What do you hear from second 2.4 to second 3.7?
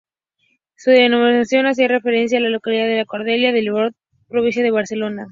la localidad de Cornellá de